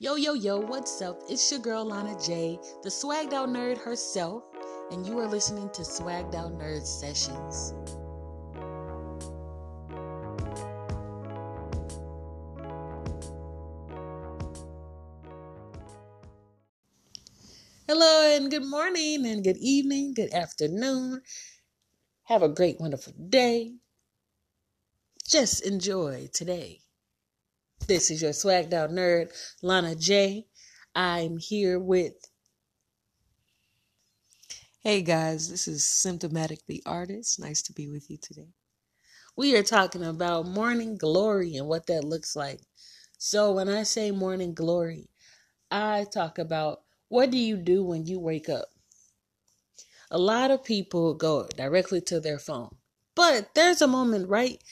Yo, 0.00 0.16
yo, 0.16 0.34
yo, 0.34 0.58
what's 0.58 1.00
up? 1.00 1.22
It's 1.30 1.52
your 1.52 1.60
girl 1.60 1.84
Lana 1.84 2.18
J, 2.20 2.58
the 2.82 2.88
swagged 2.88 3.32
out 3.32 3.48
nerd 3.48 3.78
herself, 3.78 4.42
and 4.90 5.06
you 5.06 5.20
are 5.20 5.28
listening 5.28 5.70
to 5.70 5.82
Swagged 5.82 6.34
Out 6.34 6.50
Nerd 6.58 6.84
Sessions. 6.84 7.72
Hello, 17.86 18.36
and 18.36 18.50
good 18.50 18.64
morning, 18.64 19.24
and 19.24 19.44
good 19.44 19.58
evening, 19.58 20.12
good 20.12 20.34
afternoon. 20.34 21.22
Have 22.24 22.42
a 22.42 22.48
great, 22.48 22.80
wonderful 22.80 23.12
day. 23.28 23.76
Just 25.24 25.64
enjoy 25.64 26.28
today. 26.32 26.83
This 27.86 28.10
is 28.10 28.22
your 28.22 28.30
swagged 28.30 28.72
out 28.72 28.88
nerd, 28.88 29.28
Lana 29.60 29.94
J. 29.94 30.46
I'm 30.94 31.36
here 31.36 31.78
with. 31.78 32.14
Hey 34.80 35.02
guys, 35.02 35.50
this 35.50 35.68
is 35.68 35.84
Symptomatic 35.84 36.60
the 36.66 36.82
Artist. 36.86 37.38
Nice 37.38 37.60
to 37.62 37.74
be 37.74 37.86
with 37.86 38.08
you 38.08 38.16
today. 38.16 38.54
We 39.36 39.54
are 39.54 39.62
talking 39.62 40.02
about 40.02 40.46
morning 40.46 40.96
glory 40.96 41.56
and 41.56 41.66
what 41.68 41.86
that 41.88 42.04
looks 42.04 42.34
like. 42.34 42.60
So, 43.18 43.52
when 43.52 43.68
I 43.68 43.82
say 43.82 44.10
morning 44.10 44.54
glory, 44.54 45.10
I 45.70 46.06
talk 46.10 46.38
about 46.38 46.84
what 47.08 47.30
do 47.30 47.36
you 47.36 47.58
do 47.58 47.84
when 47.84 48.06
you 48.06 48.18
wake 48.18 48.48
up? 48.48 48.68
A 50.10 50.16
lot 50.18 50.50
of 50.50 50.64
people 50.64 51.12
go 51.12 51.48
directly 51.54 52.00
to 52.02 52.18
their 52.18 52.38
phone, 52.38 52.76
but 53.14 53.54
there's 53.54 53.82
a 53.82 53.86
moment 53.86 54.30
right 54.30 54.62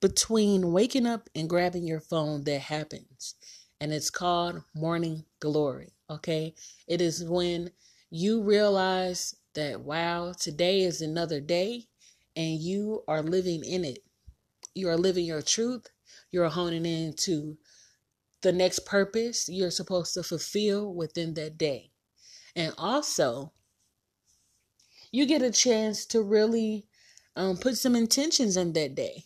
between 0.00 0.72
waking 0.72 1.06
up 1.06 1.28
and 1.34 1.48
grabbing 1.48 1.86
your 1.86 2.00
phone 2.00 2.44
that 2.44 2.60
happens. 2.60 3.34
And 3.80 3.92
it's 3.92 4.10
called 4.10 4.62
morning 4.74 5.24
glory. 5.40 5.92
Okay. 6.10 6.54
It 6.86 7.00
is 7.00 7.24
when 7.24 7.70
you 8.10 8.42
realize 8.42 9.34
that, 9.54 9.80
wow, 9.80 10.32
today 10.38 10.80
is 10.80 11.00
another 11.00 11.40
day 11.40 11.84
and 12.36 12.60
you 12.60 13.02
are 13.08 13.22
living 13.22 13.64
in 13.64 13.84
it. 13.84 13.98
You 14.74 14.88
are 14.88 14.96
living 14.96 15.24
your 15.24 15.42
truth. 15.42 15.86
You're 16.30 16.48
honing 16.48 16.86
into 16.86 17.58
the 18.42 18.52
next 18.52 18.86
purpose 18.86 19.48
you're 19.48 19.70
supposed 19.70 20.14
to 20.14 20.22
fulfill 20.22 20.94
within 20.94 21.34
that 21.34 21.58
day. 21.58 21.90
And 22.54 22.72
also, 22.78 23.52
you 25.10 25.26
get 25.26 25.42
a 25.42 25.50
chance 25.50 26.06
to 26.06 26.22
really 26.22 26.86
um, 27.34 27.56
put 27.56 27.76
some 27.76 27.96
intentions 27.96 28.56
in 28.56 28.72
that 28.74 28.94
day 28.94 29.24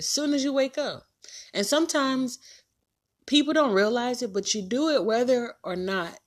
as 0.00 0.08
soon 0.08 0.32
as 0.32 0.42
you 0.42 0.50
wake 0.50 0.78
up. 0.78 1.04
And 1.52 1.66
sometimes 1.66 2.38
people 3.26 3.52
don't 3.52 3.74
realize 3.74 4.22
it, 4.22 4.32
but 4.32 4.54
you 4.54 4.62
do 4.62 4.88
it 4.88 5.04
whether 5.04 5.52
or 5.62 5.76
not 5.76 6.18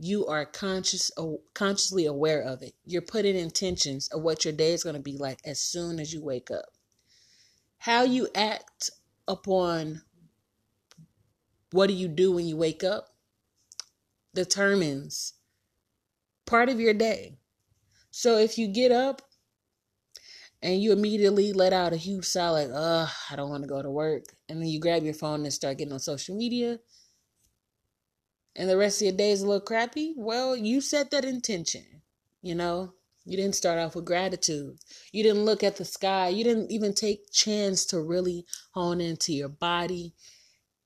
you 0.00 0.26
are 0.26 0.44
conscious 0.44 1.12
uh, 1.16 1.34
consciously 1.54 2.06
aware 2.06 2.42
of 2.42 2.60
it. 2.60 2.74
You're 2.84 3.02
putting 3.02 3.36
intentions 3.36 4.08
of 4.08 4.22
what 4.22 4.44
your 4.44 4.52
day 4.52 4.72
is 4.72 4.82
going 4.82 4.96
to 4.96 5.00
be 5.00 5.16
like 5.16 5.38
as 5.44 5.60
soon 5.60 6.00
as 6.00 6.12
you 6.12 6.24
wake 6.24 6.50
up. 6.50 6.66
How 7.78 8.02
you 8.02 8.26
act 8.34 8.90
upon 9.28 10.02
what 11.70 11.86
do 11.86 11.92
you 11.92 12.08
do 12.08 12.32
when 12.32 12.46
you 12.48 12.56
wake 12.56 12.82
up 12.82 13.14
determines 14.34 15.34
part 16.46 16.68
of 16.68 16.80
your 16.80 16.94
day. 16.94 17.38
So 18.10 18.38
if 18.38 18.58
you 18.58 18.66
get 18.66 18.90
up 18.90 19.22
and 20.64 20.82
you 20.82 20.92
immediately 20.92 21.52
let 21.54 21.72
out 21.72 21.94
a 21.94 21.98
huge 21.98 22.26
sigh 22.26 22.50
like, 22.50 22.70
"Ugh, 22.74 23.10
I 23.30 23.36
don't 23.36 23.50
want 23.50 23.62
to 23.64 23.68
go 23.68 23.82
to 23.82 23.90
work," 23.92 24.36
and 24.48 24.60
then 24.60 24.68
you 24.68 24.80
grab 24.80 25.04
your 25.04 25.14
phone 25.14 25.44
and 25.44 25.54
start 25.54 25.78
getting 25.78 25.94
on 25.94 26.00
social 26.00 26.36
media, 26.36 26.80
and 28.56 28.68
the 28.68 28.76
rest 28.76 29.00
of 29.00 29.06
your 29.06 29.16
day 29.16 29.30
is 29.30 29.42
a 29.42 29.46
little 29.46 29.60
crappy. 29.60 30.14
Well, 30.16 30.56
you 30.56 30.80
set 30.80 31.10
that 31.12 31.24
intention, 31.24 32.02
you 32.42 32.54
know. 32.56 32.94
You 33.24 33.36
didn't 33.36 33.54
start 33.54 33.78
off 33.78 33.94
with 33.94 34.04
gratitude. 34.04 34.78
You 35.12 35.22
didn't 35.22 35.44
look 35.44 35.62
at 35.62 35.76
the 35.76 35.84
sky. 35.84 36.28
You 36.28 36.44
didn't 36.44 36.70
even 36.70 36.92
take 36.94 37.30
chance 37.32 37.86
to 37.86 38.00
really 38.00 38.44
hone 38.72 39.00
into 39.00 39.32
your 39.32 39.48
body 39.48 40.14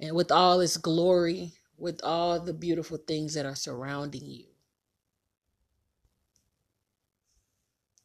and 0.01 0.15
with 0.17 0.33
all 0.33 0.61
its 0.61 0.77
glory, 0.79 1.55
with 1.79 2.03
all 2.05 2.41
the 2.41 2.55
beautiful 2.55 2.99
things 2.99 3.35
that 3.35 3.47
are 3.47 3.57
surrounding 3.57 4.27
you. 4.27 4.47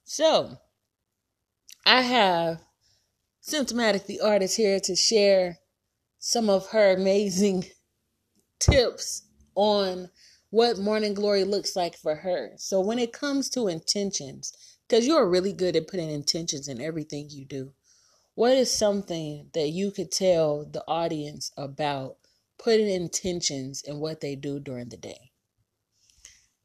So, 0.05 0.59
I 1.85 2.01
have 2.01 2.61
Symptomatic 3.45 4.05
the 4.05 4.21
artist 4.21 4.55
here 4.55 4.79
to 4.79 4.95
share 4.95 5.59
some 6.17 6.49
of 6.49 6.69
her 6.69 6.93
amazing 6.93 7.65
tips 8.59 9.23
on 9.53 10.09
what 10.49 10.77
morning 10.77 11.13
glory 11.13 11.43
looks 11.43 11.75
like 11.75 11.97
for 11.97 12.15
her. 12.15 12.51
So 12.55 12.79
when 12.79 12.99
it 12.99 13.11
comes 13.11 13.49
to 13.49 13.67
intentions, 13.67 14.53
because 14.87 15.05
you're 15.05 15.27
really 15.27 15.51
good 15.51 15.75
at 15.75 15.89
putting 15.89 16.09
intentions 16.09 16.69
in 16.69 16.79
everything 16.79 17.27
you 17.29 17.43
do, 17.43 17.73
what 18.35 18.53
is 18.53 18.71
something 18.71 19.49
that 19.53 19.69
you 19.69 19.91
could 19.91 20.09
tell 20.09 20.65
the 20.65 20.85
audience 20.87 21.51
about 21.57 22.15
putting 22.57 22.87
intentions 22.87 23.81
in 23.81 23.99
what 23.99 24.21
they 24.21 24.37
do 24.37 24.57
during 24.57 24.87
the 24.87 24.95
day? 24.95 25.31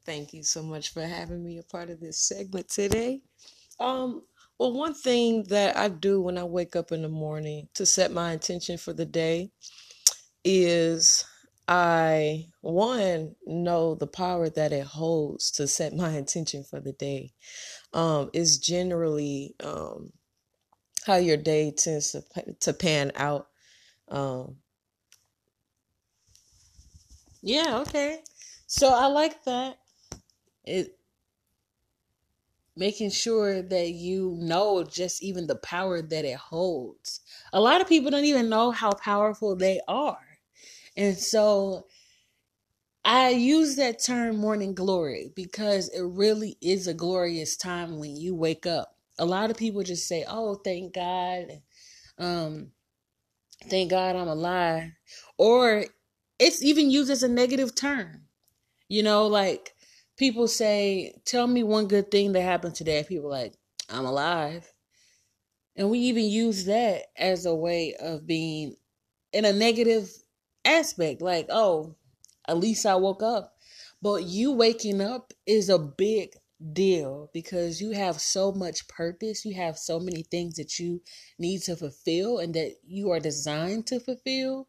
Thank 0.06 0.32
you 0.32 0.44
so 0.44 0.62
much 0.62 0.92
for 0.92 1.02
having 1.02 1.42
me 1.42 1.58
a 1.58 1.64
part 1.64 1.90
of 1.90 1.98
this 1.98 2.20
segment 2.20 2.68
today. 2.68 3.22
Um, 3.80 4.22
well, 4.58 4.72
one 4.72 4.94
thing 4.94 5.44
that 5.44 5.76
I 5.76 5.88
do 5.88 6.20
when 6.20 6.36
I 6.36 6.44
wake 6.44 6.74
up 6.76 6.92
in 6.92 7.02
the 7.02 7.08
morning 7.08 7.68
to 7.74 7.86
set 7.86 8.10
my 8.12 8.32
intention 8.32 8.76
for 8.76 8.92
the 8.92 9.06
day 9.06 9.50
is 10.44 11.24
I, 11.68 12.46
one, 12.62 13.36
know 13.46 13.94
the 13.94 14.06
power 14.06 14.48
that 14.50 14.72
it 14.72 14.84
holds 14.86 15.50
to 15.52 15.68
set 15.68 15.94
my 15.94 16.10
intention 16.16 16.64
for 16.64 16.80
the 16.80 16.92
day. 16.92 17.32
Um, 17.92 18.30
is 18.32 18.58
generally 18.58 19.54
um, 19.64 20.12
how 21.06 21.16
your 21.16 21.36
day 21.36 21.70
tends 21.70 22.12
to, 22.12 22.22
to 22.60 22.72
pan 22.72 23.12
out. 23.14 23.48
Um, 24.08 24.56
yeah, 27.42 27.78
okay. 27.78 28.20
So 28.66 28.88
I 28.88 29.06
like 29.06 29.44
that. 29.44 29.78
It 30.64 30.97
making 32.78 33.10
sure 33.10 33.60
that 33.60 33.90
you 33.90 34.36
know 34.38 34.84
just 34.84 35.22
even 35.22 35.48
the 35.48 35.56
power 35.56 36.00
that 36.00 36.24
it 36.24 36.36
holds. 36.36 37.20
A 37.52 37.60
lot 37.60 37.80
of 37.80 37.88
people 37.88 38.10
don't 38.10 38.24
even 38.24 38.48
know 38.48 38.70
how 38.70 38.92
powerful 38.92 39.56
they 39.56 39.80
are. 39.88 40.38
And 40.96 41.16
so 41.16 41.86
I 43.04 43.30
use 43.30 43.76
that 43.76 44.02
term 44.02 44.36
morning 44.36 44.74
glory 44.74 45.32
because 45.34 45.88
it 45.88 46.02
really 46.02 46.56
is 46.60 46.86
a 46.86 46.94
glorious 46.94 47.56
time 47.56 47.98
when 47.98 48.16
you 48.16 48.34
wake 48.34 48.66
up. 48.66 48.96
A 49.18 49.24
lot 49.24 49.50
of 49.50 49.56
people 49.56 49.82
just 49.82 50.06
say, 50.06 50.24
"Oh, 50.28 50.54
thank 50.54 50.94
God." 50.94 51.62
Um 52.18 52.72
thank 53.68 53.90
God 53.90 54.14
I'm 54.16 54.28
alive. 54.28 54.92
Or 55.36 55.86
it's 56.38 56.62
even 56.62 56.90
used 56.90 57.10
as 57.10 57.22
a 57.24 57.28
negative 57.28 57.74
term. 57.74 58.22
You 58.88 59.02
know, 59.02 59.26
like 59.26 59.74
people 60.18 60.48
say, 60.48 61.14
Tell 61.24 61.46
me 61.46 61.62
one 61.62 61.86
good 61.86 62.10
thing 62.10 62.32
that 62.32 62.42
happened 62.42 62.74
today. 62.74 63.04
People 63.08 63.30
like, 63.30 63.54
I'm 63.88 64.04
alive. 64.04 64.70
And 65.76 65.90
we 65.90 66.00
even 66.00 66.24
use 66.24 66.64
that 66.66 67.04
as 67.16 67.46
a 67.46 67.54
way 67.54 67.94
of 67.98 68.26
being 68.26 68.74
in 69.32 69.44
a 69.44 69.52
negative 69.52 70.10
aspect, 70.64 71.22
like, 71.22 71.46
oh, 71.50 71.94
at 72.48 72.58
least 72.58 72.84
I 72.84 72.96
woke 72.96 73.22
up. 73.22 73.54
But 74.02 74.24
you 74.24 74.52
waking 74.52 75.00
up 75.00 75.32
is 75.46 75.68
a 75.68 75.78
big 75.78 76.30
deal 76.72 77.30
because 77.32 77.80
you 77.80 77.92
have 77.92 78.20
so 78.20 78.50
much 78.52 78.88
purpose. 78.88 79.44
You 79.44 79.54
have 79.54 79.78
so 79.78 80.00
many 80.00 80.24
things 80.24 80.56
that 80.56 80.78
you 80.78 81.00
need 81.38 81.62
to 81.62 81.76
fulfill 81.76 82.38
and 82.38 82.54
that 82.54 82.74
you 82.84 83.12
are 83.12 83.20
designed 83.20 83.86
to 83.88 84.00
fulfill. 84.00 84.66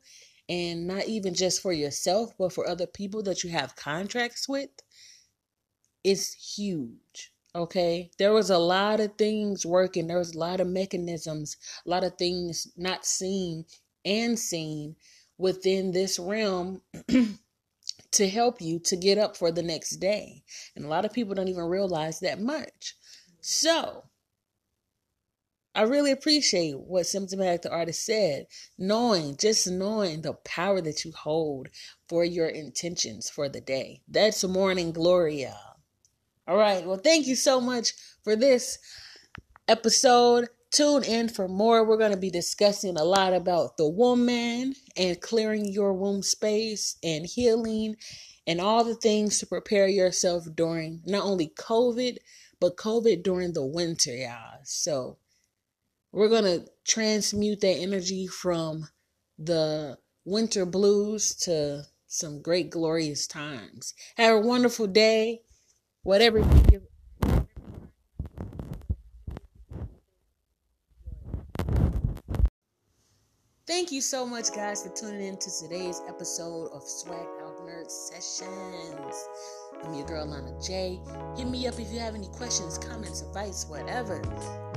And 0.48 0.88
not 0.88 1.08
even 1.08 1.36
just 1.36 1.62
for 1.62 1.72
yourself, 1.72 2.32
but 2.38 2.54
for 2.54 2.68
other 2.68 2.88
people 2.88 3.22
that 3.24 3.44
you 3.44 3.52
have 3.52 3.76
contracts 3.76 4.50
with 4.50 4.70
it's 6.04 6.56
huge. 6.56 7.32
Okay. 7.56 8.12
There 8.18 8.34
was 8.34 8.50
a 8.50 8.58
lot 8.58 9.00
of 9.00 9.18
things 9.18 9.66
working. 9.66 10.08
There 10.08 10.18
was 10.20 10.36
a 10.36 10.40
lot 10.40 10.60
of 10.62 10.68
mechanisms, 10.68 11.58
a 11.86 11.90
lot 11.90 12.04
of 12.04 12.18
things 12.18 12.68
not 12.78 13.06
seen 13.06 13.66
and 14.06 14.38
seen 14.38 14.96
within 15.38 15.92
this 15.92 16.20
realm 16.20 16.82
to 18.12 18.30
help 18.30 18.62
you 18.62 18.80
to 18.80 18.96
get 18.96 19.18
up 19.18 19.36
for 19.36 19.52
the 19.52 19.64
next 19.64 19.98
day. 19.98 20.44
And 20.76 20.86
a 20.86 20.90
lot 20.90 21.06
of 21.06 21.14
people 21.14 21.34
don't 21.34 21.48
even 21.48 21.66
realize 21.66 22.20
that 22.20 22.40
much. 22.40 22.96
So, 23.42 24.04
I 25.76 25.84
really 25.84 26.12
appreciate 26.12 26.78
what 26.80 27.06
Symptomatic 27.06 27.62
the 27.62 27.72
artist 27.72 28.06
said, 28.06 28.48
knowing, 28.78 29.38
just 29.38 29.68
knowing 29.70 30.22
the 30.22 30.34
power 30.34 30.82
that 30.82 31.06
you 31.06 31.12
hold 31.12 31.70
for 32.08 32.26
your 32.26 32.48
intentions 32.48 33.30
for 33.30 33.48
the 33.48 33.62
day. 33.62 34.02
That's 34.08 34.44
morning 34.44 34.92
glory, 34.92 35.44
y'all. 35.44 35.69
All 36.50 36.58
right. 36.58 36.84
Well, 36.84 36.98
thank 36.98 37.28
you 37.28 37.36
so 37.36 37.62
much 37.62 37.94
for 38.24 38.36
this 38.36 38.80
episode. 39.68 40.48
Tune 40.72 41.04
in 41.04 41.30
for 41.30 41.48
more. 41.48 41.86
We're 41.86 42.00
going 42.00 42.10
to 42.10 42.18
be 42.18 42.32
discussing 42.32 42.98
a 42.98 43.04
lot 43.04 43.34
about 43.34 43.78
the 43.78 43.88
woman 43.88 44.74
and 44.98 45.22
clearing 45.22 45.72
your 45.72 45.94
womb 45.94 46.24
space 46.24 46.98
and 47.04 47.24
healing 47.24 47.98
and 48.48 48.60
all 48.60 48.84
the 48.84 48.96
things 48.96 49.38
to 49.38 49.46
prepare 49.46 49.88
yourself 49.88 50.46
during 50.56 51.04
not 51.06 51.24
only 51.24 51.50
COVID, 51.50 52.18
but 52.60 52.78
COVID 52.78 53.22
during 53.22 53.54
the 53.54 53.64
winter, 53.64 54.16
y'all. 54.16 54.58
So 54.64 55.20
we're 56.12 56.30
going 56.30 56.46
to 56.46 56.66
transmute 56.84 57.62
that 57.62 57.78
energy 57.78 58.26
from 58.26 58.88
the 59.38 60.00
winter 60.26 60.66
blues 60.66 61.36
to 61.42 61.84
some 62.08 62.42
great, 62.42 62.72
glorious 62.72 63.28
times. 63.28 63.94
Have 64.18 64.38
a 64.38 64.42
wonderful 64.42 64.88
day. 64.88 65.42
Whatever 66.04 66.40
you 66.40 66.62
give 66.70 66.82
Thank 73.68 73.92
you 73.92 74.02
so 74.02 74.26
much, 74.26 74.52
guys, 74.56 74.82
for 74.82 74.90
tuning 74.96 75.22
in 75.22 75.38
to 75.38 75.50
today's 75.62 76.02
episode 76.08 76.70
of 76.74 76.84
Swag 76.84 77.28
Out 77.44 77.60
Nerd 77.68 77.90
Sessions. 77.90 79.30
I'm 79.84 79.94
your 79.94 80.06
girl, 80.06 80.26
Lana 80.26 80.60
J. 80.62 81.00
Hit 81.38 81.48
me 81.48 81.68
up 81.68 81.80
if 81.80 81.92
you 81.92 82.00
have 82.00 82.16
any 82.16 82.28
questions, 82.28 82.78
comments, 82.78 83.22
advice, 83.22 83.66
whatever. 83.68 84.22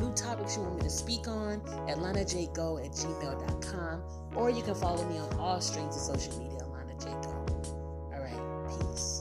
New 0.00 0.12
topics 0.14 0.56
you 0.56 0.62
want 0.62 0.76
me 0.76 0.82
to 0.82 0.90
speak 0.90 1.26
on 1.26 1.54
at 1.88 1.98
lanajgo 1.98 2.84
at 2.84 2.92
gmail.com. 2.92 4.02
Or 4.36 4.50
you 4.50 4.62
can 4.62 4.74
follow 4.74 5.08
me 5.08 5.18
on 5.18 5.32
all 5.38 5.60
streams 5.60 5.96
of 5.96 6.02
social 6.02 6.38
media, 6.38 6.64
Lana 6.66 6.94
J. 6.98 7.06
Go. 7.22 7.30
All 8.12 8.20
right, 8.20 8.92
peace. 8.92 9.11